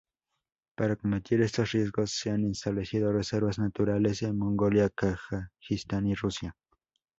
Para 0.75 0.95
combatir 0.95 1.41
estos 1.43 1.73
riesgos 1.73 2.09
se 2.09 2.31
han 2.31 2.43
establecido 2.49 3.13
reservas 3.13 3.59
naturales 3.59 4.23
en 4.23 4.35
Mongolia, 4.35 4.89
Kazajistán 4.89 6.07
y 6.07 6.15
Rusia. 6.15 6.57